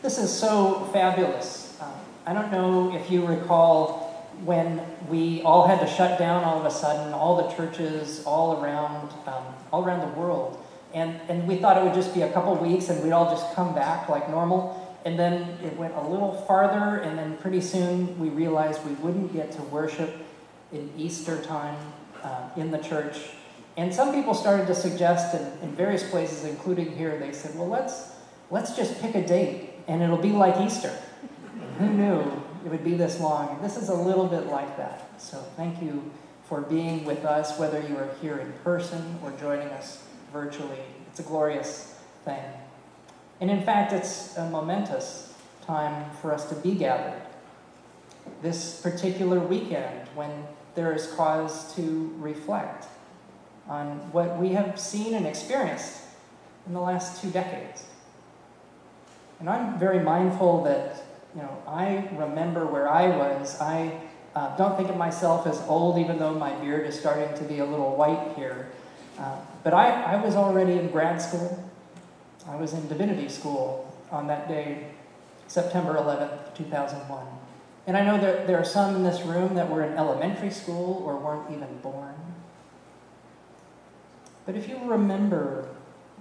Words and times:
This 0.00 0.18
is 0.18 0.32
so 0.32 0.88
fabulous. 0.92 1.76
Um, 1.80 1.90
I 2.24 2.32
don't 2.32 2.52
know 2.52 2.94
if 2.94 3.10
you 3.10 3.26
recall 3.26 4.30
when 4.44 4.80
we 5.08 5.42
all 5.42 5.66
had 5.66 5.80
to 5.80 5.88
shut 5.88 6.20
down 6.20 6.44
all 6.44 6.60
of 6.60 6.64
a 6.64 6.70
sudden, 6.70 7.12
all 7.12 7.48
the 7.48 7.52
churches 7.56 8.22
all 8.24 8.62
around, 8.62 9.10
um, 9.26 9.42
all 9.72 9.84
around 9.84 10.08
the 10.08 10.20
world. 10.20 10.64
And, 10.94 11.20
and 11.28 11.48
we 11.48 11.56
thought 11.56 11.76
it 11.78 11.82
would 11.82 11.94
just 11.94 12.14
be 12.14 12.22
a 12.22 12.30
couple 12.32 12.54
weeks 12.54 12.90
and 12.90 13.02
we'd 13.02 13.10
all 13.10 13.28
just 13.28 13.52
come 13.56 13.74
back 13.74 14.08
like 14.08 14.30
normal. 14.30 14.96
And 15.04 15.18
then 15.18 15.58
it 15.64 15.76
went 15.76 15.94
a 15.94 16.00
little 16.00 16.32
farther, 16.46 17.00
and 17.00 17.18
then 17.18 17.36
pretty 17.38 17.60
soon 17.60 18.16
we 18.20 18.28
realized 18.28 18.84
we 18.84 18.94
wouldn't 18.94 19.32
get 19.32 19.50
to 19.52 19.62
worship 19.62 20.14
in 20.72 20.92
Easter 20.96 21.42
time 21.42 21.76
uh, 22.22 22.50
in 22.56 22.70
the 22.70 22.78
church. 22.78 23.16
And 23.76 23.92
some 23.92 24.14
people 24.14 24.34
started 24.34 24.68
to 24.68 24.76
suggest 24.76 25.34
in, 25.34 25.68
in 25.68 25.74
various 25.74 26.08
places, 26.08 26.44
including 26.44 26.96
here, 26.96 27.18
they 27.18 27.32
said, 27.32 27.56
well, 27.56 27.68
let's, 27.68 28.12
let's 28.50 28.76
just 28.76 29.00
pick 29.00 29.16
a 29.16 29.26
date 29.26 29.70
and 29.88 30.02
it'll 30.02 30.18
be 30.18 30.30
like 30.30 30.60
Easter. 30.60 30.94
Who 31.78 31.88
knew 31.88 32.20
it 32.64 32.70
would 32.70 32.84
be 32.84 32.94
this 32.94 33.18
long? 33.18 33.58
This 33.62 33.76
is 33.76 33.88
a 33.88 33.94
little 33.94 34.26
bit 34.26 34.46
like 34.46 34.76
that. 34.76 35.20
So 35.20 35.38
thank 35.56 35.82
you 35.82 36.10
for 36.44 36.60
being 36.60 37.04
with 37.04 37.24
us, 37.24 37.58
whether 37.58 37.80
you 37.80 37.96
are 37.96 38.10
here 38.20 38.38
in 38.38 38.52
person 38.64 39.18
or 39.24 39.32
joining 39.32 39.68
us 39.68 40.04
virtually. 40.32 40.78
It's 41.10 41.20
a 41.20 41.22
glorious 41.22 41.98
thing. 42.24 42.42
And 43.40 43.50
in 43.50 43.62
fact, 43.62 43.92
it's 43.92 44.36
a 44.36 44.48
momentous 44.48 45.34
time 45.66 46.10
for 46.20 46.32
us 46.32 46.48
to 46.50 46.54
be 46.56 46.74
gathered. 46.74 47.22
This 48.42 48.80
particular 48.80 49.40
weekend, 49.40 50.08
when 50.14 50.30
there 50.74 50.92
is 50.92 51.06
cause 51.12 51.74
to 51.76 52.14
reflect 52.18 52.86
on 53.68 53.98
what 54.12 54.38
we 54.38 54.50
have 54.50 54.78
seen 54.78 55.14
and 55.14 55.26
experienced 55.26 56.00
in 56.66 56.74
the 56.74 56.80
last 56.80 57.22
two 57.22 57.30
decades. 57.30 57.84
And 59.40 59.48
I'm 59.48 59.78
very 59.78 60.00
mindful 60.00 60.64
that, 60.64 61.02
you 61.34 61.42
know, 61.42 61.62
I 61.66 62.08
remember 62.12 62.66
where 62.66 62.88
I 62.88 63.08
was. 63.08 63.60
I 63.60 64.00
uh, 64.34 64.56
don't 64.56 64.76
think 64.76 64.88
of 64.88 64.96
myself 64.96 65.46
as 65.46 65.60
old, 65.68 65.98
even 65.98 66.18
though 66.18 66.34
my 66.34 66.52
beard 66.56 66.86
is 66.86 66.98
starting 66.98 67.36
to 67.38 67.44
be 67.44 67.60
a 67.60 67.64
little 67.64 67.94
white 67.94 68.34
here. 68.36 68.68
Uh, 69.18 69.36
but 69.62 69.74
I, 69.74 70.14
I 70.14 70.24
was 70.24 70.34
already 70.34 70.72
in 70.72 70.90
grad 70.90 71.20
school. 71.20 71.64
I 72.46 72.56
was 72.56 72.72
in 72.72 72.88
divinity 72.88 73.28
school 73.28 73.94
on 74.10 74.26
that 74.28 74.48
day, 74.48 74.88
September 75.46 75.94
11th, 75.94 76.54
2001. 76.54 77.26
And 77.86 77.96
I 77.96 78.04
know 78.04 78.20
that 78.20 78.46
there 78.46 78.58
are 78.58 78.64
some 78.64 78.96
in 78.96 79.02
this 79.02 79.22
room 79.22 79.54
that 79.54 79.70
were 79.70 79.84
in 79.84 79.96
elementary 79.96 80.50
school 80.50 81.02
or 81.06 81.16
weren't 81.16 81.50
even 81.50 81.78
born. 81.78 82.14
But 84.46 84.56
if 84.56 84.68
you 84.68 84.78
remember 84.84 85.68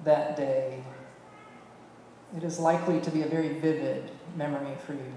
that 0.03 0.37
day, 0.37 0.83
it 2.35 2.43
is 2.43 2.59
likely 2.59 2.99
to 3.01 3.11
be 3.11 3.21
a 3.21 3.27
very 3.27 3.59
vivid 3.59 4.11
memory 4.35 4.75
for 4.85 4.93
you. 4.93 5.13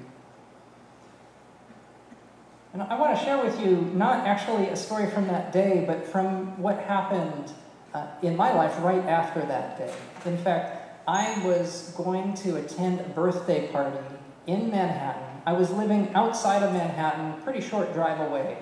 And 2.72 2.82
I 2.82 2.98
want 2.98 3.18
to 3.18 3.24
share 3.24 3.42
with 3.42 3.60
you 3.60 3.90
not 3.94 4.26
actually 4.26 4.68
a 4.68 4.76
story 4.76 5.10
from 5.10 5.26
that 5.26 5.52
day, 5.52 5.84
but 5.86 6.06
from 6.06 6.60
what 6.62 6.78
happened 6.78 7.52
uh, 7.92 8.06
in 8.22 8.36
my 8.36 8.52
life 8.52 8.76
right 8.80 9.04
after 9.04 9.40
that 9.40 9.76
day. 9.76 9.92
In 10.24 10.38
fact, 10.38 11.02
I 11.08 11.44
was 11.44 11.92
going 11.96 12.34
to 12.34 12.56
attend 12.56 13.00
a 13.00 13.08
birthday 13.08 13.66
party 13.68 13.98
in 14.46 14.70
Manhattan. 14.70 15.42
I 15.44 15.54
was 15.54 15.70
living 15.70 16.14
outside 16.14 16.62
of 16.62 16.72
Manhattan, 16.72 17.42
pretty 17.42 17.60
short 17.60 17.92
drive 17.92 18.20
away. 18.20 18.58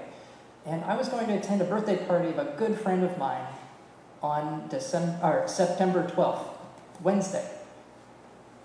And 0.65 0.83
I 0.85 0.97
was 0.97 1.09
going 1.09 1.27
to 1.27 1.35
attend 1.35 1.61
a 1.61 1.65
birthday 1.65 1.99
party 2.07 2.29
of 2.29 2.39
a 2.39 2.55
good 2.57 2.79
friend 2.81 3.05
of 3.05 3.19
mine 3.19 3.45
on 4.23 4.69
December, 4.69 5.19
or 5.23 5.49
September 5.49 6.09
12th, 6.09 6.47
Wednesday. 7.03 7.58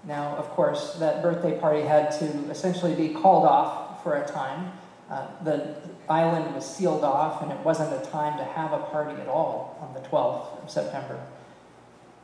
Now, 0.05 0.35
of 0.35 0.49
course, 0.49 0.95
that 0.95 1.21
birthday 1.21 1.57
party 1.59 1.81
had 1.81 2.11
to 2.19 2.25
essentially 2.49 2.93
be 2.93 3.13
called 3.13 3.45
off 3.45 4.03
for 4.03 4.15
a 4.15 4.27
time. 4.27 4.73
Uh, 5.09 5.27
the 5.43 5.75
island 6.09 6.53
was 6.53 6.65
sealed 6.65 7.03
off, 7.03 7.41
and 7.41 7.51
it 7.51 7.59
wasn't 7.59 7.93
a 7.93 8.05
time 8.09 8.37
to 8.37 8.43
have 8.43 8.73
a 8.73 8.79
party 8.79 9.19
at 9.21 9.27
all 9.27 9.77
on 9.81 9.93
the 9.93 10.07
12th 10.09 10.63
of 10.63 10.69
September. 10.69 11.19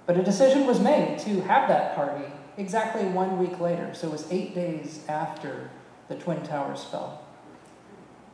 But 0.06 0.18
a 0.18 0.24
decision 0.24 0.66
was 0.66 0.80
made 0.80 1.20
to 1.20 1.42
have 1.42 1.70
that 1.70 1.96
party 1.96 2.26
exactly 2.58 3.06
one 3.06 3.38
week 3.40 3.60
later. 3.60 3.94
So 3.94 4.08
it 4.08 4.12
was 4.12 4.30
eight 4.32 4.54
days 4.54 5.06
after 5.08 5.70
the 6.08 6.16
Twin 6.16 6.44
Towers 6.44 6.84
fell. 6.84 7.24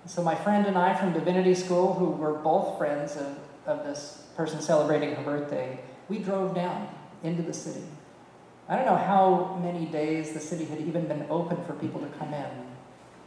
So 0.07 0.23
my 0.23 0.35
friend 0.35 0.65
and 0.65 0.77
I 0.77 0.95
from 0.95 1.13
Divinity 1.13 1.55
School, 1.55 1.93
who 1.93 2.11
were 2.11 2.33
both 2.33 2.77
friends 2.77 3.17
of, 3.17 3.37
of 3.65 3.83
this 3.85 4.23
person 4.35 4.61
celebrating 4.61 5.15
her 5.15 5.23
birthday, 5.23 5.79
we 6.09 6.19
drove 6.19 6.55
down 6.55 6.87
into 7.23 7.41
the 7.41 7.53
city. 7.53 7.83
I 8.67 8.75
don't 8.75 8.85
know 8.85 8.95
how 8.95 9.59
many 9.61 9.85
days 9.85 10.33
the 10.33 10.39
city 10.39 10.65
had 10.65 10.81
even 10.81 11.07
been 11.07 11.27
open 11.29 11.63
for 11.65 11.73
people 11.73 12.01
to 12.01 12.07
come 12.17 12.33
in, 12.33 12.49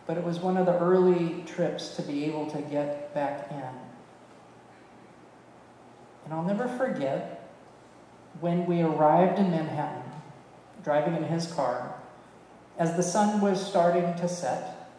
but 0.06 0.16
it 0.16 0.25
was 0.25 0.41
one 0.41 0.56
of 0.56 0.66
the 0.66 0.76
early 0.78 1.44
trips 1.47 1.94
to 1.97 2.03
be 2.03 2.25
able 2.25 2.50
to 2.50 2.60
get 2.62 3.15
back 3.15 3.49
in. 3.50 3.62
And 6.25 6.34
I'll 6.34 6.43
never 6.43 6.66
forget 6.66 7.49
when 8.41 8.66
we 8.66 8.82
arrived 8.82 9.38
in 9.38 9.50
Manhattan, 9.50 10.10
driving 10.82 11.15
in 11.15 11.25
his 11.25 11.47
car, 11.53 11.94
as 12.76 12.97
the 12.97 13.03
sun 13.03 13.41
was 13.41 13.65
starting 13.65 14.15
to 14.16 14.28
set, 14.28 14.91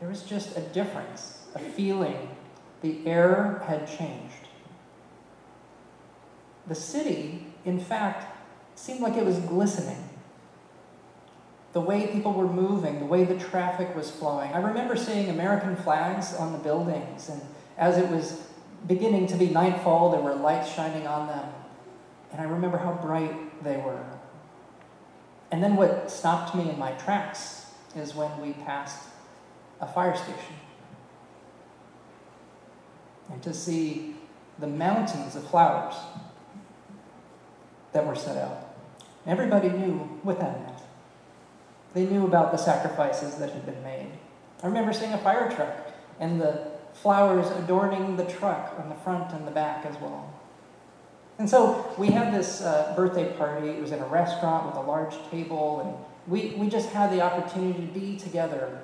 there 0.00 0.08
was 0.08 0.22
just 0.22 0.56
a 0.56 0.60
difference, 0.60 1.46
a 1.54 1.58
feeling. 1.58 2.28
The 2.82 3.06
air 3.06 3.62
had 3.66 3.86
changed. 3.86 4.48
The 6.66 6.74
city, 6.74 7.46
in 7.64 7.78
fact, 7.78 8.33
seemed 8.74 9.00
like 9.00 9.16
it 9.16 9.24
was 9.24 9.38
glistening. 9.38 10.08
The 11.72 11.80
way 11.80 12.06
people 12.06 12.32
were 12.32 12.46
moving, 12.46 13.00
the 13.00 13.06
way 13.06 13.24
the 13.24 13.38
traffic 13.38 13.94
was 13.96 14.10
flowing. 14.10 14.52
I 14.52 14.58
remember 14.58 14.96
seeing 14.96 15.28
American 15.28 15.76
flags 15.76 16.34
on 16.34 16.52
the 16.52 16.58
buildings, 16.58 17.28
and 17.28 17.40
as 17.76 17.98
it 17.98 18.08
was 18.08 18.46
beginning 18.86 19.26
to 19.28 19.36
be 19.36 19.48
nightfall, 19.48 20.10
there 20.10 20.20
were 20.20 20.34
lights 20.34 20.72
shining 20.72 21.06
on 21.06 21.26
them. 21.26 21.48
And 22.32 22.40
I 22.40 22.44
remember 22.44 22.78
how 22.78 22.92
bright 22.92 23.62
they 23.64 23.76
were. 23.76 24.04
And 25.50 25.62
then 25.62 25.76
what 25.76 26.10
stopped 26.10 26.54
me 26.54 26.68
in 26.68 26.78
my 26.78 26.92
tracks 26.92 27.66
is 27.96 28.14
when 28.14 28.40
we 28.40 28.52
passed 28.52 29.08
a 29.80 29.86
fire 29.86 30.16
station. 30.16 30.56
And 33.30 33.42
to 33.42 33.54
see 33.54 34.16
the 34.58 34.66
mountains 34.66 35.36
of 35.36 35.48
flowers 35.48 35.94
that 37.92 38.06
were 38.06 38.14
set 38.14 38.36
out. 38.36 38.63
Everybody 39.26 39.70
knew 39.70 39.98
what 40.22 40.38
that 40.40 40.60
meant. 40.60 40.80
They 41.94 42.04
knew 42.06 42.26
about 42.26 42.52
the 42.52 42.58
sacrifices 42.58 43.36
that 43.36 43.50
had 43.50 43.64
been 43.64 43.82
made. 43.82 44.10
I 44.62 44.66
remember 44.66 44.92
seeing 44.92 45.12
a 45.12 45.18
fire 45.18 45.50
truck 45.50 45.92
and 46.20 46.40
the 46.40 46.72
flowers 46.92 47.50
adorning 47.62 48.16
the 48.16 48.24
truck 48.24 48.74
on 48.78 48.88
the 48.88 48.94
front 48.96 49.32
and 49.32 49.46
the 49.46 49.50
back 49.50 49.86
as 49.86 49.96
well. 50.00 50.32
And 51.38 51.48
so 51.48 51.92
we 51.98 52.08
had 52.08 52.32
this 52.32 52.60
uh, 52.60 52.92
birthday 52.96 53.32
party. 53.32 53.68
It 53.68 53.80
was 53.80 53.90
in 53.90 53.98
a 53.98 54.06
restaurant 54.06 54.66
with 54.66 54.76
a 54.76 54.80
large 54.80 55.14
table, 55.30 55.80
and 55.80 56.32
we, 56.32 56.54
we 56.56 56.68
just 56.68 56.90
had 56.90 57.10
the 57.10 57.20
opportunity 57.20 57.86
to 57.86 57.92
be 57.92 58.16
together. 58.16 58.80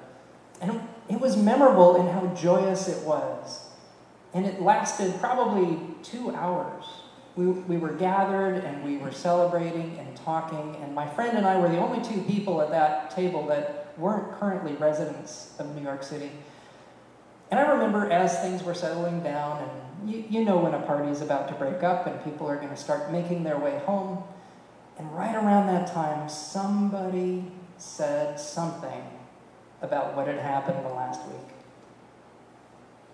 And 0.61 0.81
it 1.09 1.21
was 1.21 1.37
memorable 1.37 1.97
in 1.97 2.09
how 2.09 2.27
joyous 2.35 2.89
it 2.89 3.07
was. 3.07 3.69
And 4.35 4.47
it 4.47 4.61
lasted 4.61 5.19
probably 5.21 5.79
two 6.03 6.35
hours 6.35 6.85
we, 7.37 7.47
we 7.47 7.77
were 7.77 7.93
gathered 7.93 8.65
and 8.65 8.85
we 8.85 8.97
were 8.97 9.13
celebrating 9.13 9.99
and 9.99 10.17
talking, 10.17 10.77
and 10.83 10.95
my 10.95 11.09
friend 11.09 11.37
and 11.37 11.47
I 11.47 11.59
were 11.59 11.69
the 11.69 11.79
only 11.79 12.03
two 12.03 12.21
people 12.23 12.61
at 12.61 12.71
that 12.71 13.11
table 13.11 13.47
that 13.47 13.95
weren't 13.97 14.39
currently 14.39 14.73
residents 14.75 15.55
of 15.59 15.75
New 15.75 15.83
York 15.83 16.03
City. 16.03 16.31
And 17.51 17.59
I 17.59 17.71
remember 17.71 18.11
as 18.11 18.39
things 18.41 18.63
were 18.63 18.75
settling 18.75 19.23
down, 19.23 19.63
and 19.63 20.11
you, 20.11 20.25
you 20.29 20.45
know 20.45 20.59
when 20.59 20.75
a 20.75 20.81
party 20.83 21.11
is 21.11 21.21
about 21.21 21.49
to 21.49 21.55
break 21.55 21.83
up 21.83 22.07
and 22.07 22.23
people 22.25 22.47
are 22.47 22.57
going 22.57 22.71
to 22.71 22.77
start 22.77 23.11
making 23.11 23.45
their 23.45 23.59
way 23.59 23.79
home. 23.85 24.23
And 24.99 25.11
right 25.17 25.35
around 25.35 25.67
that 25.69 25.93
time, 25.93 26.29
somebody 26.29 27.45
said 27.79 28.39
something 28.39 29.03
about 29.83 30.15
what 30.15 30.27
had 30.27 30.39
happened 30.39 30.85
the 30.85 30.91
last 30.91 31.27
week. 31.27 31.55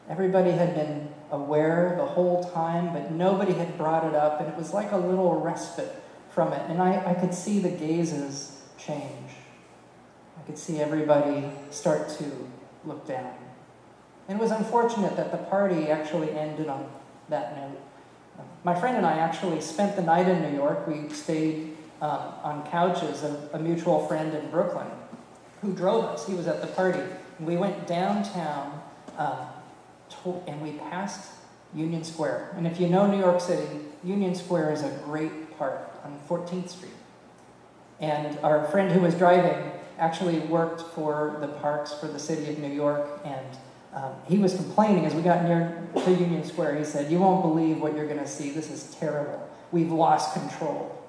Everybody 0.08 0.50
had 0.50 0.74
been 0.74 1.08
aware 1.30 1.94
the 1.96 2.06
whole 2.06 2.44
time, 2.50 2.92
but 2.92 3.10
nobody 3.10 3.52
had 3.52 3.76
brought 3.76 4.04
it 4.04 4.14
up, 4.14 4.40
and 4.40 4.48
it 4.48 4.56
was 4.56 4.72
like 4.72 4.92
a 4.92 4.96
little 4.96 5.40
respite 5.40 6.02
from 6.30 6.52
it. 6.52 6.62
And 6.70 6.80
I, 6.80 7.10
I 7.10 7.14
could 7.14 7.34
see 7.34 7.58
the 7.58 7.70
gazes 7.70 8.62
change. 8.78 9.30
I 10.38 10.42
could 10.42 10.58
see 10.58 10.80
everybody 10.80 11.50
start 11.70 12.08
to 12.18 12.48
look 12.84 13.06
down. 13.06 13.34
And 14.28 14.38
it 14.38 14.42
was 14.42 14.50
unfortunate 14.50 15.16
that 15.16 15.30
the 15.30 15.38
party 15.38 15.88
actually 15.88 16.30
ended 16.30 16.68
on 16.68 16.88
that 17.28 17.56
note. 17.56 17.80
My 18.64 18.78
friend 18.78 18.96
and 18.96 19.06
I 19.06 19.18
actually 19.18 19.60
spent 19.60 19.96
the 19.96 20.02
night 20.02 20.28
in 20.28 20.42
New 20.42 20.56
York. 20.56 20.86
We 20.86 21.08
stayed 21.08 21.76
um, 22.02 22.34
on 22.42 22.66
couches 22.66 23.22
of 23.22 23.50
a 23.54 23.58
mutual 23.58 24.06
friend 24.06 24.34
in 24.34 24.50
Brooklyn 24.50 24.88
who 25.62 25.72
drove 25.72 26.04
us. 26.04 26.26
He 26.26 26.34
was 26.34 26.46
at 26.46 26.60
the 26.60 26.66
party. 26.66 27.00
We 27.40 27.56
went 27.56 27.86
downtown 27.86 28.82
um, 29.16 29.46
and 30.46 30.60
we 30.60 30.72
passed 30.72 31.30
Union 31.74 32.04
Square. 32.04 32.54
And 32.56 32.66
if 32.66 32.80
you 32.80 32.88
know 32.88 33.06
New 33.06 33.18
York 33.18 33.40
City, 33.40 33.66
Union 34.02 34.34
Square 34.34 34.72
is 34.72 34.82
a 34.82 34.90
great 35.04 35.56
park 35.58 35.90
on 36.04 36.18
14th 36.28 36.70
Street. 36.70 36.92
And 38.00 38.38
our 38.40 38.66
friend 38.68 38.92
who 38.92 39.00
was 39.00 39.14
driving 39.14 39.72
actually 39.98 40.40
worked 40.40 40.82
for 40.94 41.38
the 41.40 41.48
parks 41.48 41.92
for 41.94 42.06
the 42.06 42.18
city 42.18 42.50
of 42.50 42.58
New 42.58 42.72
York, 42.72 43.20
and 43.24 43.46
um, 43.94 44.12
he 44.28 44.36
was 44.36 44.54
complaining 44.54 45.06
as 45.06 45.14
we 45.14 45.22
got 45.22 45.44
near 45.44 45.88
to 45.94 46.10
Union 46.10 46.44
Square. 46.44 46.76
He 46.76 46.84
said, 46.84 47.10
You 47.10 47.18
won't 47.18 47.42
believe 47.42 47.80
what 47.80 47.94
you're 47.94 48.06
going 48.06 48.18
to 48.18 48.28
see. 48.28 48.50
This 48.50 48.70
is 48.70 48.94
terrible. 48.94 49.48
We've 49.72 49.90
lost 49.90 50.34
control. 50.34 51.02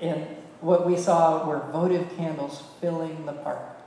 And 0.00 0.26
what 0.60 0.86
we 0.86 0.98
saw 0.98 1.48
were 1.48 1.60
votive 1.72 2.14
candles 2.16 2.62
filling 2.80 3.24
the 3.24 3.32
park. 3.32 3.78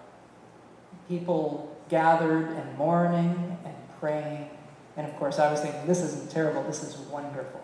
People 1.08 1.76
gathered 1.90 2.50
and 2.50 2.78
mourning 2.78 3.58
and 3.64 3.76
praying. 4.00 4.50
And 4.96 5.08
of 5.08 5.16
course, 5.18 5.40
I 5.40 5.52
was 5.52 5.62
thinking, 5.62 5.86
this 5.86 6.02
isn't 6.02 6.32
terrible, 6.32 6.64
this 6.64 6.84
is 6.84 6.98
wonderful. 6.98 7.62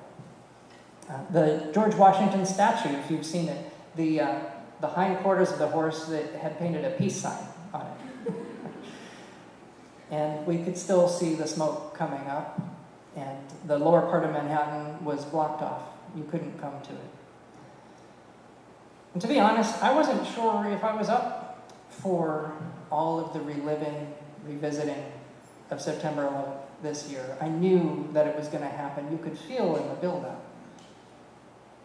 Uh, 1.10 1.20
the 1.32 1.72
George 1.74 1.96
Washington 1.96 2.46
statue, 2.46 2.90
if 2.90 3.12
you've 3.12 3.26
seen 3.26 3.50
it, 3.50 3.72
the, 3.96 4.22
uh, 4.22 4.40
the 4.82 4.88
hindquarters 4.88 5.52
of 5.52 5.60
the 5.60 5.68
horse 5.68 6.06
that 6.06 6.34
had 6.36 6.58
painted 6.60 6.86
a 6.86 6.92
peace 6.92 7.16
sign 7.16 7.44
on 7.74 7.88
it. 8.28 8.34
and 10.12 10.46
we 10.46 10.64
could 10.64 10.78
still 10.78 11.10
see 11.10 11.34
the 11.34 11.48
smoke 11.48 11.96
coming 11.96 12.26
up, 12.28 12.62
and 13.16 13.38
the 13.66 13.78
lower 13.78 14.02
part 14.02 14.24
of 14.24 14.32
Manhattan 14.32 15.04
was 15.04 15.26
blocked 15.26 15.62
off. 15.62 15.82
You 16.16 16.24
couldn't 16.26 16.60
come 16.60 16.80
to 16.82 16.92
it. 16.92 17.12
And 19.14 19.22
to 19.22 19.28
be 19.28 19.40
honest, 19.40 19.82
I 19.84 19.94
wasn't 19.94 20.26
sure 20.28 20.68
if 20.70 20.84
I 20.84 20.96
was 20.96 21.10
up 21.10 21.72
for 21.90 22.54
all 22.92 23.20
of 23.20 23.34
the 23.34 23.42
reliving, 23.42 24.14
revisiting 24.46 25.04
of 25.70 25.82
September 25.82 26.24
11th 26.24 26.64
this 26.84 27.10
year. 27.10 27.38
I 27.42 27.48
knew 27.48 28.10
that 28.14 28.28
it 28.28 28.36
was 28.36 28.48
going 28.48 28.64
to 28.64 28.70
happen. 28.70 29.12
You 29.12 29.18
could 29.18 29.38
feel 29.38 29.76
in 29.78 29.88
the 29.88 29.96
buildup. 29.96 30.46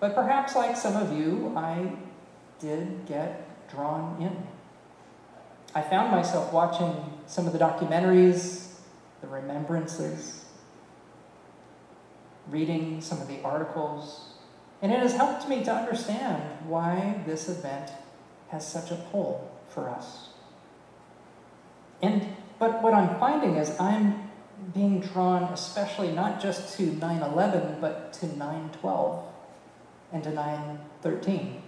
But 0.01 0.15
perhaps, 0.15 0.55
like 0.55 0.77
some 0.77 0.97
of 0.97 1.17
you, 1.17 1.53
I 1.57 1.93
did 2.59 3.07
get 3.07 3.69
drawn 3.71 4.21
in. 4.21 4.47
I 5.75 5.83
found 5.83 6.11
myself 6.11 6.53
watching 6.53 6.95
some 7.27 7.47
of 7.47 7.53
the 7.53 7.59
documentaries, 7.59 8.75
the 9.21 9.29
remembrances, 9.29 10.45
reading 12.51 13.01
some 13.01 13.21
of 13.21 13.29
the 13.29 13.41
articles, 13.43 14.33
and 14.81 14.93
it 14.93 14.99
has 15.01 15.15
helped 15.15 15.49
me 15.49 15.63
to 15.65 15.73
understand 15.73 16.43
why 16.67 17.23
this 17.27 17.49
event 17.49 17.91
has 18.49 18.67
such 18.67 18.91
a 18.91 18.97
pull 18.97 19.51
for 19.69 19.89
us. 19.89 20.29
And 22.01 22.37
but 22.59 22.83
what 22.83 22.95
I'm 22.95 23.19
finding 23.19 23.57
is 23.57 23.79
I'm 23.79 24.31
being 24.75 25.01
drawn 25.01 25.45
especially 25.45 26.13
not 26.13 26.41
just 26.41 26.77
to 26.77 26.83
9/11 26.83 27.81
but 27.81 28.13
to 28.15 28.27
9/12 28.27 29.23
and 30.13 30.25
to 30.25 30.31
9/13. 30.31 31.63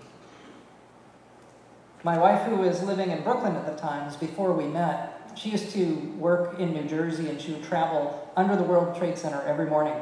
My 2.02 2.16
wife, 2.16 2.42
who 2.48 2.56
was 2.56 2.82
living 2.82 3.10
in 3.10 3.22
Brooklyn 3.22 3.54
at 3.56 3.66
the 3.66 3.78
times 3.78 4.16
before 4.16 4.52
we 4.54 4.64
met, 4.64 5.20
she 5.34 5.50
used 5.50 5.70
to 5.72 6.14
work 6.18 6.58
in 6.58 6.72
New 6.72 6.84
Jersey 6.84 7.28
and 7.28 7.38
she 7.38 7.52
would 7.52 7.62
travel 7.62 8.30
under 8.36 8.56
the 8.56 8.62
World 8.62 8.96
Trade 8.96 9.18
Center 9.18 9.42
every 9.42 9.66
morning. 9.66 9.94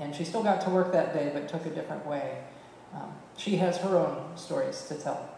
And 0.00 0.14
she 0.14 0.24
still 0.24 0.42
got 0.42 0.60
to 0.62 0.70
work 0.70 0.92
that 0.92 1.14
day, 1.14 1.30
but 1.32 1.48
took 1.48 1.64
a 1.64 1.70
different 1.70 2.06
way. 2.06 2.38
Um, 2.92 3.12
she 3.36 3.56
has 3.56 3.78
her 3.78 3.96
own 3.96 4.36
stories 4.36 4.84
to 4.88 4.94
tell. 4.96 5.28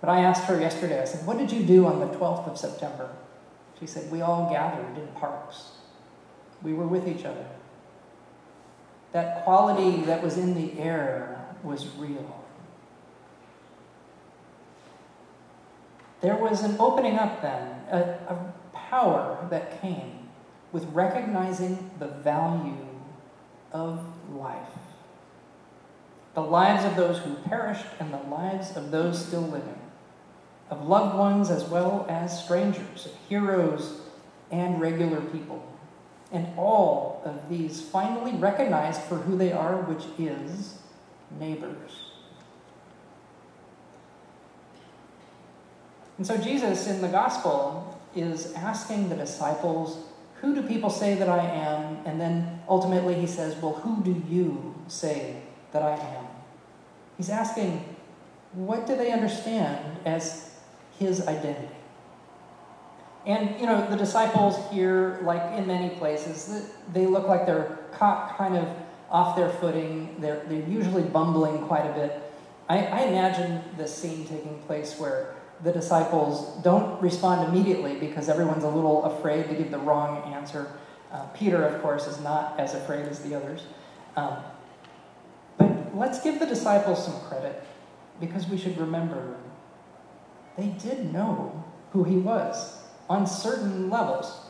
But 0.00 0.08
I 0.08 0.20
asked 0.20 0.44
her 0.44 0.58
yesterday, 0.58 1.00
I 1.00 1.04
said, 1.04 1.26
What 1.26 1.38
did 1.38 1.52
you 1.52 1.62
do 1.62 1.86
on 1.86 2.00
the 2.00 2.06
12th 2.06 2.48
of 2.48 2.58
September? 2.58 3.10
She 3.82 3.88
said, 3.88 4.12
We 4.12 4.20
all 4.20 4.48
gathered 4.48 4.96
in 4.96 5.08
parks. 5.08 5.72
We 6.62 6.72
were 6.72 6.86
with 6.86 7.08
each 7.08 7.24
other. 7.24 7.46
That 9.10 9.42
quality 9.42 10.02
that 10.02 10.22
was 10.22 10.38
in 10.38 10.54
the 10.54 10.78
air 10.78 11.44
was 11.64 11.88
real. 11.96 12.44
There 16.20 16.36
was 16.36 16.62
an 16.62 16.76
opening 16.78 17.18
up 17.18 17.42
then, 17.42 17.70
a, 17.90 18.32
a 18.32 18.52
power 18.72 19.48
that 19.50 19.82
came 19.82 20.28
with 20.70 20.84
recognizing 20.92 21.90
the 21.98 22.06
value 22.06 22.86
of 23.72 23.98
life. 24.32 24.56
The 26.34 26.42
lives 26.42 26.84
of 26.84 26.94
those 26.94 27.18
who 27.18 27.34
perished 27.34 27.86
and 27.98 28.14
the 28.14 28.22
lives 28.30 28.76
of 28.76 28.92
those 28.92 29.26
still 29.26 29.42
living, 29.42 29.80
of 30.72 30.88
loved 30.88 31.18
ones 31.18 31.50
as 31.50 31.64
well 31.64 32.06
as 32.08 32.44
strangers, 32.44 33.04
of 33.04 33.12
heroes 33.28 34.00
and 34.50 34.80
regular 34.80 35.20
people. 35.20 35.62
And 36.32 36.48
all 36.58 37.20
of 37.26 37.50
these 37.50 37.82
finally 37.82 38.32
recognized 38.32 39.02
for 39.02 39.16
who 39.16 39.36
they 39.36 39.52
are, 39.52 39.82
which 39.82 40.04
is 40.18 40.78
neighbors. 41.38 42.06
And 46.16 46.26
so 46.26 46.38
Jesus 46.38 46.86
in 46.86 47.02
the 47.02 47.08
gospel 47.08 48.00
is 48.16 48.54
asking 48.54 49.10
the 49.10 49.16
disciples, 49.16 49.98
Who 50.36 50.54
do 50.54 50.62
people 50.62 50.88
say 50.88 51.14
that 51.16 51.28
I 51.28 51.44
am? 51.44 51.98
And 52.06 52.18
then 52.18 52.62
ultimately 52.66 53.14
he 53.14 53.26
says, 53.26 53.56
Well, 53.56 53.74
who 53.74 54.02
do 54.02 54.22
you 54.26 54.74
say 54.88 55.42
that 55.72 55.82
I 55.82 55.96
am? 55.96 56.26
He's 57.18 57.28
asking, 57.28 57.84
What 58.54 58.86
do 58.86 58.96
they 58.96 59.12
understand 59.12 59.98
as 60.06 60.51
his 60.98 61.26
identity? 61.26 61.74
And, 63.24 63.58
you 63.60 63.66
know, 63.66 63.88
the 63.88 63.96
disciples 63.96 64.58
here, 64.72 65.20
like 65.22 65.56
in 65.56 65.66
many 65.66 65.90
places, 65.96 66.72
they 66.92 67.06
look 67.06 67.28
like 67.28 67.46
they're 67.46 67.78
caught 67.92 68.36
kind 68.36 68.56
of 68.56 68.68
off 69.10 69.36
their 69.36 69.50
footing. 69.50 70.16
They're, 70.18 70.42
they're 70.48 70.68
usually 70.68 71.02
bumbling 71.02 71.58
quite 71.66 71.86
a 71.86 71.92
bit. 71.92 72.32
I, 72.68 72.78
I 72.78 73.00
imagine 73.02 73.62
this 73.76 73.94
scene 73.94 74.26
taking 74.26 74.58
place 74.66 74.98
where 74.98 75.34
the 75.62 75.70
disciples 75.72 76.60
don't 76.64 77.00
respond 77.00 77.48
immediately 77.48 77.94
because 77.94 78.28
everyone's 78.28 78.64
a 78.64 78.68
little 78.68 79.04
afraid 79.04 79.48
to 79.48 79.54
give 79.54 79.70
the 79.70 79.78
wrong 79.78 80.32
answer. 80.32 80.72
Uh, 81.12 81.24
Peter, 81.26 81.62
of 81.62 81.80
course, 81.82 82.08
is 82.08 82.20
not 82.20 82.58
as 82.58 82.74
afraid 82.74 83.06
as 83.06 83.20
the 83.20 83.34
others. 83.34 83.62
Um, 84.16 84.38
but 85.58 85.94
let's 85.94 86.20
give 86.20 86.40
the 86.40 86.46
disciples 86.46 87.04
some 87.04 87.20
credit 87.20 87.62
because 88.18 88.48
we 88.48 88.58
should 88.58 88.76
remember 88.78 89.36
they 90.56 90.68
did 90.68 91.12
know 91.12 91.64
who 91.92 92.04
he 92.04 92.16
was 92.16 92.82
on 93.08 93.26
certain 93.26 93.90
levels. 93.90 94.40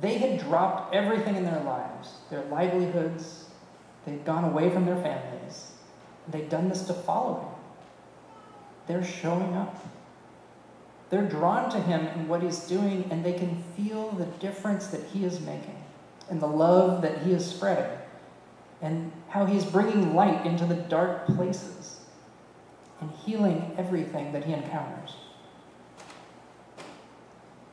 They 0.00 0.18
had 0.18 0.40
dropped 0.40 0.94
everything 0.94 1.36
in 1.36 1.44
their 1.44 1.62
lives, 1.62 2.10
their 2.30 2.44
livelihoods, 2.44 3.44
they'd 4.04 4.24
gone 4.24 4.44
away 4.44 4.70
from 4.70 4.84
their 4.84 4.96
families. 4.96 5.72
They'd 6.28 6.48
done 6.48 6.68
this 6.68 6.82
to 6.86 6.92
follow 6.92 7.40
him. 7.40 7.48
They're 8.86 9.04
showing 9.04 9.54
up. 9.54 9.86
They're 11.08 11.28
drawn 11.28 11.70
to 11.70 11.80
him 11.80 12.00
and 12.00 12.28
what 12.28 12.42
he's 12.42 12.60
doing, 12.60 13.06
and 13.10 13.24
they 13.24 13.32
can 13.32 13.62
feel 13.76 14.10
the 14.12 14.24
difference 14.24 14.88
that 14.88 15.04
he 15.04 15.24
is 15.24 15.40
making 15.40 15.82
and 16.28 16.40
the 16.40 16.46
love 16.46 17.02
that 17.02 17.22
he 17.22 17.32
is 17.32 17.46
spreading 17.46 17.98
and 18.82 19.12
how 19.28 19.46
he's 19.46 19.64
bringing 19.64 20.14
light 20.14 20.44
into 20.44 20.66
the 20.66 20.74
dark 20.74 21.26
places 21.26 22.00
and 23.00 23.10
healing 23.10 23.74
everything 23.76 24.32
that 24.32 24.44
he 24.44 24.52
encounters. 24.52 25.14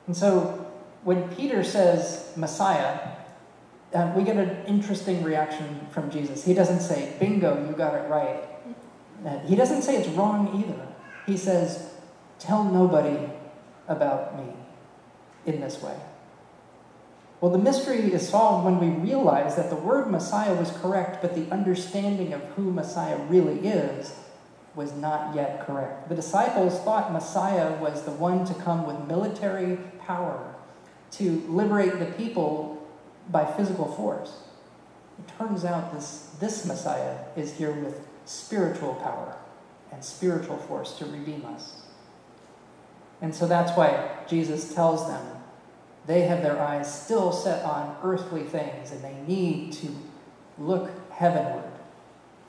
And 0.08 0.16
so 0.16 0.72
when 1.04 1.34
Peter 1.36 1.64
says 1.64 2.32
Messiah, 2.36 3.00
uh, 3.94 4.12
we 4.16 4.24
get 4.24 4.38
an 4.38 4.66
interesting 4.66 5.24
reaction 5.24 5.88
from 5.92 6.10
Jesus. 6.10 6.44
He 6.44 6.54
doesn't 6.54 6.82
say, 6.82 7.14
bingo, 7.20 7.68
you 7.68 7.76
got 7.76 7.94
it 7.94 8.10
right. 8.10 8.44
Uh, 9.26 9.40
he 9.40 9.56
doesn't 9.56 9.84
say 9.84 9.96
it's 9.96 10.10
wrong 10.10 10.64
either. 10.64 10.88
He 11.26 11.38
says, 11.38 11.90
Tell 12.40 12.66
nobody 12.66 13.30
about 13.88 14.38
me 14.38 14.52
in 15.46 15.62
this 15.62 15.82
way. 15.82 15.96
Well, 17.40 17.52
the 17.52 17.58
mystery 17.58 18.12
is 18.12 18.28
solved 18.28 18.66
when 18.66 18.80
we 18.80 18.88
realize 18.88 19.56
that 19.56 19.70
the 19.70 19.76
word 19.76 20.10
Messiah 20.10 20.54
was 20.54 20.72
correct, 20.72 21.22
but 21.22 21.36
the 21.36 21.50
understanding 21.54 22.34
of 22.34 22.42
who 22.56 22.72
Messiah 22.72 23.18
really 23.30 23.68
is 23.68 24.14
was 24.76 24.94
not 24.94 25.36
yet 25.36 25.66
correct. 25.66 26.10
The 26.10 26.16
disciples 26.16 26.80
thought 26.80 27.14
Messiah 27.14 27.80
was 27.80 28.04
the 28.04 28.12
one 28.12 28.46
to 28.46 28.54
come 28.56 28.86
with 28.86 29.08
military 29.08 29.78
power 30.00 30.56
to 31.12 31.44
liberate 31.48 32.00
the 32.00 32.06
people 32.18 32.88
by 33.30 33.46
physical 33.46 33.86
force. 33.94 34.34
It 35.20 35.32
turns 35.38 35.64
out 35.64 35.94
this, 35.94 36.32
this 36.40 36.66
Messiah 36.66 37.18
is 37.36 37.56
here 37.58 37.72
with 37.72 38.08
spiritual 38.26 38.96
power 38.96 39.38
and 39.92 40.04
spiritual 40.04 40.58
force 40.58 40.98
to 40.98 41.06
redeem 41.06 41.46
us. 41.46 41.84
And 43.22 43.34
so 43.34 43.48
that's 43.48 43.78
why 43.78 44.18
Jesus 44.28 44.74
tells 44.74 45.08
them 45.08 45.26
they 46.06 46.22
have 46.24 46.42
their 46.42 46.60
eyes 46.60 47.04
still 47.04 47.32
set 47.32 47.64
on 47.64 47.96
earthly 48.04 48.44
things 48.44 48.92
and 48.92 49.04
they 49.04 49.16
need 49.28 49.72
to 49.74 49.88
look 50.58 50.90
heavenward 51.12 51.72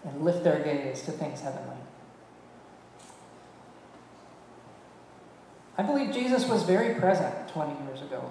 and 0.05 0.25
lift 0.25 0.43
their 0.43 0.61
gaze 0.61 1.03
to 1.03 1.13
things 1.13 1.41
heavenly. 1.41 1.77
I 5.77 5.83
believe 5.83 6.13
Jesus 6.13 6.47
was 6.47 6.63
very 6.63 6.95
present 7.01 7.49
20 7.49 7.85
years 7.85 8.01
ago. 8.01 8.31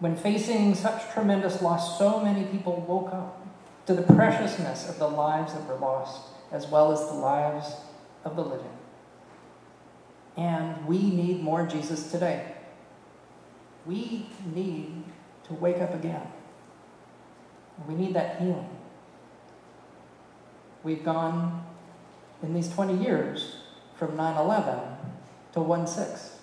When 0.00 0.16
facing 0.16 0.74
such 0.74 1.10
tremendous 1.12 1.62
loss, 1.62 1.98
so 1.98 2.20
many 2.20 2.44
people 2.44 2.84
woke 2.86 3.12
up 3.12 3.46
to 3.86 3.94
the 3.94 4.02
preciousness 4.02 4.88
of 4.88 4.98
the 4.98 5.08
lives 5.08 5.54
that 5.54 5.66
were 5.66 5.76
lost, 5.76 6.20
as 6.52 6.66
well 6.66 6.92
as 6.92 7.00
the 7.00 7.14
lives 7.14 7.74
of 8.24 8.36
the 8.36 8.44
living. 8.44 8.66
And 10.36 10.86
we 10.86 10.98
need 10.98 11.42
more 11.42 11.66
Jesus 11.66 12.10
today. 12.12 12.54
We 13.86 14.26
need 14.54 15.04
to 15.44 15.54
wake 15.54 15.78
up 15.78 15.94
again. 15.94 16.26
We 17.88 17.94
need 17.94 18.14
that 18.14 18.38
healing. 18.38 18.68
We've 20.84 21.02
gone 21.02 21.66
in 22.42 22.52
these 22.52 22.68
20 22.68 23.02
years 23.02 23.56
from 23.96 24.16
9 24.16 24.36
11 24.36 24.78
to 25.52 25.60
1 25.60 25.86
6. 25.86 26.36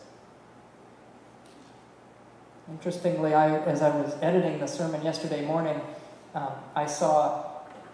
Interestingly, 2.70 3.34
I, 3.34 3.60
as 3.66 3.82
I 3.82 3.96
was 3.96 4.16
editing 4.22 4.60
the 4.60 4.68
sermon 4.68 5.04
yesterday 5.04 5.46
morning, 5.46 5.80
um, 6.34 6.52
I 6.76 6.88
saw 6.88 7.46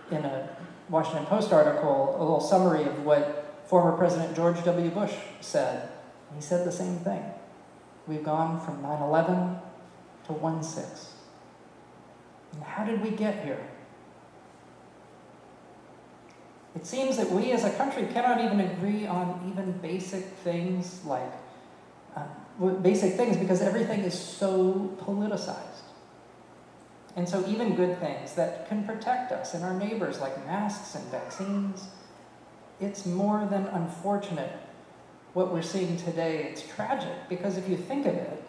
in 0.09 0.23
a 0.23 0.49
Washington 0.89 1.25
Post 1.25 1.51
article 1.51 2.15
a 2.17 2.21
little 2.21 2.39
summary 2.39 2.83
of 2.83 3.05
what 3.05 3.63
former 3.65 3.97
President 3.97 4.35
George 4.35 4.63
W. 4.63 4.89
Bush 4.89 5.13
said. 5.41 5.89
He 6.35 6.41
said 6.41 6.65
the 6.65 6.71
same 6.71 6.97
thing. 6.99 7.23
We've 8.07 8.23
gone 8.23 8.59
from 8.59 8.81
9 8.81 9.01
11 9.01 9.57
to 10.27 10.33
1 10.33 10.63
6. 10.63 11.13
How 12.63 12.83
did 12.83 13.01
we 13.01 13.11
get 13.11 13.43
here? 13.43 13.65
It 16.75 16.85
seems 16.85 17.17
that 17.17 17.29
we 17.29 17.51
as 17.51 17.63
a 17.63 17.71
country 17.71 18.07
cannot 18.13 18.43
even 18.43 18.59
agree 18.61 19.05
on 19.05 19.51
even 19.51 19.73
basic 19.79 20.23
things 20.43 21.01
like 21.05 21.31
uh, 22.15 22.25
basic 22.81 23.15
things 23.15 23.37
because 23.37 23.61
everything 23.61 24.01
is 24.01 24.17
so 24.17 24.95
politicized. 25.01 25.81
And 27.15 27.27
so, 27.27 27.45
even 27.45 27.75
good 27.75 27.99
things 27.99 28.35
that 28.35 28.69
can 28.69 28.85
protect 28.85 29.33
us 29.33 29.53
and 29.53 29.65
our 29.65 29.73
neighbors, 29.73 30.21
like 30.21 30.45
masks 30.45 30.95
and 30.95 31.03
vaccines, 31.11 31.89
it's 32.79 33.05
more 33.05 33.45
than 33.49 33.65
unfortunate 33.67 34.51
what 35.33 35.51
we're 35.51 35.61
seeing 35.61 35.97
today. 35.97 36.43
It's 36.49 36.65
tragic 36.65 37.27
because 37.27 37.57
if 37.57 37.67
you 37.67 37.75
think 37.75 38.05
of 38.05 38.15
it, 38.15 38.43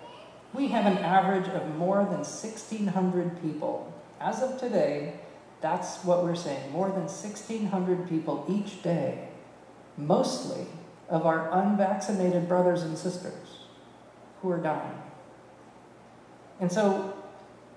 we 0.54 0.68
have 0.68 0.86
an 0.86 0.98
average 0.98 1.48
of 1.48 1.76
more 1.76 2.04
than 2.04 2.18
1,600 2.18 3.42
people. 3.42 3.92
As 4.20 4.42
of 4.42 4.58
today, 4.60 5.14
that's 5.62 6.04
what 6.04 6.24
we're 6.24 6.34
saying 6.34 6.72
more 6.72 6.88
than 6.88 7.02
1,600 7.02 8.08
people 8.08 8.44
each 8.48 8.82
day, 8.82 9.28
mostly 9.96 10.66
of 11.08 11.24
our 11.24 11.50
unvaccinated 11.52 12.48
brothers 12.48 12.82
and 12.82 12.98
sisters 12.98 13.66
who 14.40 14.50
are 14.50 14.58
dying. 14.58 15.00
And 16.60 16.70
so 16.70 17.16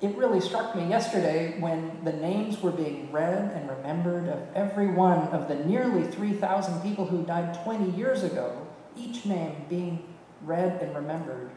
it 0.02 0.16
really 0.16 0.42
struck 0.42 0.76
me 0.76 0.88
yesterday 0.88 1.60
when 1.60 2.04
the 2.04 2.14
names 2.14 2.62
were 2.62 2.72
being 2.72 3.12
read 3.12 3.52
and 3.54 3.70
remembered 3.70 4.28
of 4.28 4.42
every 4.54 4.88
one 4.88 5.28
of 5.30 5.48
the 5.48 5.56
nearly 5.56 6.04
3,000 6.12 6.82
people 6.82 7.06
who 7.06 7.24
died 7.26 7.64
20 7.64 7.92
years 7.98 8.24
ago, 8.24 8.68
each 8.98 9.26
name 9.26 9.66
being 9.70 10.04
read 10.44 10.82
and 10.82 10.96
remembered. 10.96 11.50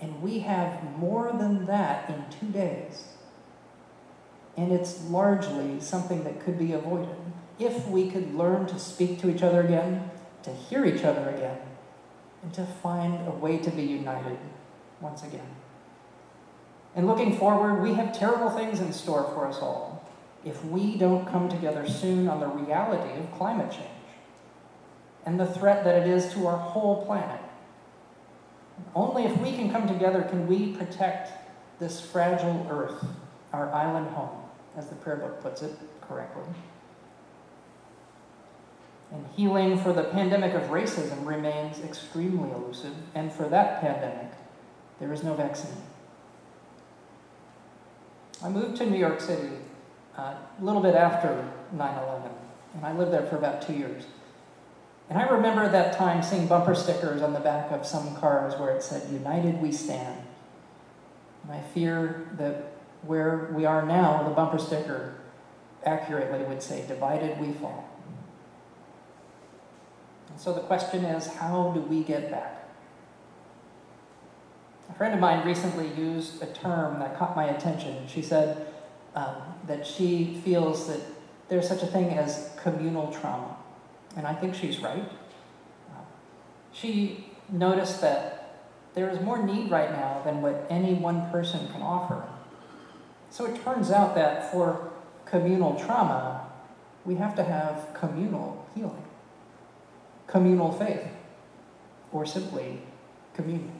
And 0.00 0.22
we 0.22 0.40
have 0.40 0.96
more 0.98 1.32
than 1.32 1.66
that 1.66 2.08
in 2.08 2.24
two 2.30 2.52
days. 2.52 3.04
And 4.56 4.72
it's 4.72 5.04
largely 5.04 5.80
something 5.80 6.24
that 6.24 6.40
could 6.40 6.58
be 6.58 6.72
avoided 6.72 7.16
if 7.58 7.86
we 7.88 8.10
could 8.10 8.34
learn 8.34 8.66
to 8.66 8.78
speak 8.78 9.20
to 9.20 9.30
each 9.30 9.42
other 9.42 9.62
again, 9.62 10.10
to 10.42 10.52
hear 10.52 10.84
each 10.84 11.04
other 11.04 11.28
again, 11.30 11.58
and 12.42 12.52
to 12.54 12.64
find 12.64 13.26
a 13.26 13.30
way 13.30 13.58
to 13.58 13.70
be 13.70 13.82
united 13.82 14.38
once 15.00 15.22
again. 15.22 15.56
And 16.94 17.06
looking 17.06 17.36
forward, 17.36 17.82
we 17.82 17.94
have 17.94 18.18
terrible 18.18 18.50
things 18.50 18.80
in 18.80 18.92
store 18.92 19.24
for 19.34 19.46
us 19.46 19.58
all 19.58 20.04
if 20.44 20.64
we 20.64 20.96
don't 20.96 21.26
come 21.26 21.48
together 21.48 21.88
soon 21.88 22.26
on 22.26 22.40
the 22.40 22.46
reality 22.46 23.18
of 23.20 23.30
climate 23.32 23.70
change 23.70 23.86
and 25.26 25.38
the 25.38 25.46
threat 25.46 25.84
that 25.84 25.96
it 25.96 26.08
is 26.08 26.32
to 26.32 26.46
our 26.46 26.56
whole 26.56 27.04
planet. 27.04 27.40
Only 28.94 29.24
if 29.24 29.36
we 29.38 29.52
can 29.52 29.70
come 29.70 29.86
together 29.86 30.22
can 30.22 30.46
we 30.46 30.72
protect 30.72 31.30
this 31.78 32.00
fragile 32.00 32.66
earth, 32.70 33.04
our 33.52 33.70
island 33.72 34.08
home, 34.08 34.39
as 34.76 34.88
the 34.88 34.94
prayer 34.96 35.16
book 35.16 35.42
puts 35.42 35.62
it 35.62 35.72
correctly. 36.00 36.44
And 39.12 39.26
healing 39.36 39.78
for 39.78 39.92
the 39.92 40.04
pandemic 40.04 40.54
of 40.54 40.62
racism 40.64 41.26
remains 41.26 41.80
extremely 41.80 42.50
elusive, 42.50 42.94
and 43.14 43.32
for 43.32 43.48
that 43.48 43.80
pandemic, 43.80 44.32
there 45.00 45.12
is 45.12 45.24
no 45.24 45.34
vaccine. 45.34 45.82
I 48.42 48.48
moved 48.48 48.76
to 48.76 48.86
New 48.86 48.98
York 48.98 49.20
City 49.20 49.50
uh, 50.16 50.34
a 50.60 50.64
little 50.64 50.80
bit 50.80 50.94
after 50.94 51.44
9 51.72 52.02
11, 52.04 52.30
and 52.74 52.86
I 52.86 52.92
lived 52.92 53.12
there 53.12 53.26
for 53.26 53.36
about 53.36 53.62
two 53.66 53.72
years. 53.72 54.04
And 55.08 55.18
I 55.18 55.26
remember 55.28 55.68
that 55.68 55.96
time 55.96 56.22
seeing 56.22 56.46
bumper 56.46 56.74
stickers 56.74 57.20
on 57.20 57.32
the 57.32 57.40
back 57.40 57.72
of 57.72 57.84
some 57.84 58.14
cars 58.16 58.54
where 58.56 58.70
it 58.70 58.82
said, 58.82 59.10
United 59.10 59.60
we 59.60 59.72
stand. 59.72 60.22
And 61.42 61.52
I 61.52 61.60
fear 61.60 62.28
that 62.38 62.69
where 63.02 63.50
we 63.54 63.64
are 63.64 63.84
now, 63.84 64.22
the 64.28 64.34
bumper 64.34 64.58
sticker 64.58 65.14
accurately 65.84 66.44
would 66.44 66.62
say, 66.62 66.84
Divided 66.86 67.38
we 67.40 67.52
fall. 67.52 67.88
And 70.28 70.40
so 70.40 70.52
the 70.52 70.60
question 70.60 71.04
is, 71.04 71.26
how 71.26 71.72
do 71.74 71.80
we 71.80 72.02
get 72.02 72.30
back? 72.30 72.68
A 74.88 74.94
friend 74.94 75.14
of 75.14 75.20
mine 75.20 75.46
recently 75.46 75.88
used 75.94 76.42
a 76.42 76.46
term 76.46 76.98
that 76.98 77.16
caught 77.16 77.36
my 77.36 77.44
attention. 77.44 78.06
She 78.06 78.22
said 78.22 78.66
um, 79.14 79.36
that 79.66 79.86
she 79.86 80.40
feels 80.44 80.88
that 80.88 81.00
there's 81.48 81.66
such 81.66 81.82
a 81.82 81.86
thing 81.86 82.10
as 82.10 82.50
communal 82.62 83.12
trauma. 83.12 83.56
And 84.16 84.26
I 84.26 84.34
think 84.34 84.54
she's 84.54 84.80
right. 84.80 85.04
Uh, 85.90 86.02
she 86.72 87.26
noticed 87.48 88.00
that 88.00 88.40
there 88.94 89.08
is 89.08 89.20
more 89.20 89.42
need 89.42 89.70
right 89.70 89.90
now 89.92 90.22
than 90.24 90.42
what 90.42 90.66
any 90.68 90.94
one 90.94 91.30
person 91.30 91.68
can 91.68 91.82
offer. 91.82 92.24
So 93.30 93.46
it 93.46 93.62
turns 93.62 93.90
out 93.90 94.16
that 94.16 94.50
for 94.50 94.90
communal 95.24 95.78
trauma, 95.78 96.48
we 97.04 97.14
have 97.14 97.34
to 97.36 97.44
have 97.44 97.94
communal 97.94 98.66
healing, 98.74 99.04
communal 100.26 100.72
faith, 100.72 101.06
or 102.12 102.26
simply 102.26 102.82
communion. 103.34 103.72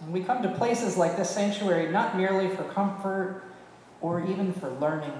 And 0.00 0.12
we 0.12 0.22
come 0.22 0.42
to 0.42 0.48
places 0.50 0.96
like 0.96 1.16
this 1.16 1.30
sanctuary 1.30 1.90
not 1.90 2.16
merely 2.16 2.48
for 2.54 2.64
comfort 2.64 3.42
or 4.00 4.24
even 4.24 4.52
for 4.52 4.70
learning, 4.70 5.14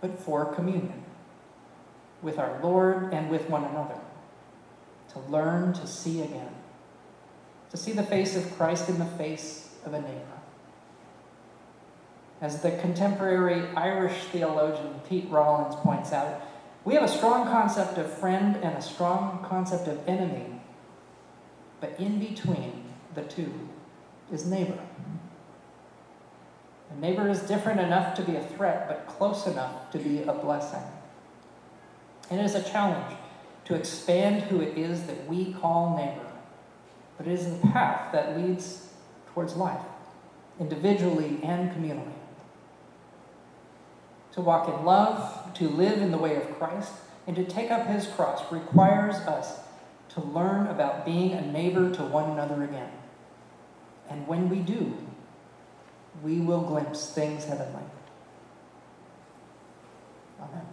but 0.00 0.18
for 0.18 0.46
communion 0.54 1.04
with 2.22 2.38
our 2.38 2.60
Lord 2.62 3.12
and 3.12 3.28
with 3.28 3.48
one 3.50 3.64
another. 3.64 3.98
To 5.12 5.18
learn 5.30 5.74
to 5.74 5.86
see 5.86 6.22
again, 6.22 6.54
to 7.70 7.76
see 7.76 7.92
the 7.92 8.02
face 8.02 8.34
of 8.34 8.56
Christ 8.56 8.88
in 8.88 8.98
the 8.98 9.04
face 9.04 9.74
of 9.84 9.92
a 9.92 10.00
neighbor. 10.00 10.42
As 12.42 12.60
the 12.60 12.72
contemporary 12.72 13.68
Irish 13.76 14.24
theologian 14.24 15.00
Pete 15.08 15.30
Rollins 15.30 15.76
points 15.76 16.12
out, 16.12 16.42
we 16.84 16.94
have 16.94 17.04
a 17.04 17.08
strong 17.08 17.46
concept 17.46 17.98
of 17.98 18.12
friend 18.18 18.56
and 18.56 18.76
a 18.76 18.82
strong 18.82 19.46
concept 19.48 19.86
of 19.86 20.08
enemy, 20.08 20.60
but 21.80 21.94
in 22.00 22.18
between 22.18 22.82
the 23.14 23.22
two 23.22 23.68
is 24.32 24.44
neighbor. 24.44 24.80
A 26.90 27.00
neighbor 27.00 27.28
is 27.28 27.42
different 27.42 27.78
enough 27.78 28.16
to 28.16 28.22
be 28.22 28.34
a 28.34 28.42
threat, 28.42 28.88
but 28.88 29.06
close 29.06 29.46
enough 29.46 29.92
to 29.92 29.98
be 29.98 30.24
a 30.24 30.32
blessing. 30.32 30.82
And 32.28 32.40
it 32.40 32.44
is 32.44 32.56
a 32.56 32.62
challenge 32.64 33.16
to 33.66 33.76
expand 33.76 34.42
who 34.42 34.60
it 34.60 34.76
is 34.76 35.04
that 35.04 35.28
we 35.28 35.52
call 35.52 35.96
neighbor, 35.96 36.28
but 37.16 37.28
it 37.28 37.34
is 37.34 37.48
the 37.48 37.68
path 37.68 38.10
that 38.10 38.36
leads 38.36 38.88
towards 39.32 39.54
life, 39.54 39.86
individually 40.58 41.38
and 41.44 41.70
communally. 41.70 42.14
To 44.32 44.40
walk 44.40 44.68
in 44.68 44.84
love, 44.84 45.52
to 45.54 45.68
live 45.68 46.00
in 46.00 46.10
the 46.10 46.18
way 46.18 46.36
of 46.36 46.58
Christ, 46.58 46.92
and 47.26 47.36
to 47.36 47.44
take 47.44 47.70
up 47.70 47.86
his 47.86 48.06
cross 48.06 48.50
requires 48.50 49.16
us 49.16 49.60
to 50.10 50.20
learn 50.20 50.66
about 50.66 51.04
being 51.04 51.32
a 51.32 51.40
neighbor 51.40 51.94
to 51.94 52.02
one 52.02 52.30
another 52.30 52.62
again. 52.64 52.90
And 54.10 54.26
when 54.26 54.48
we 54.48 54.58
do, 54.58 54.96
we 56.22 56.40
will 56.40 56.62
glimpse 56.62 57.10
things 57.12 57.44
heavenly. 57.44 57.84
Amen. 60.40 60.66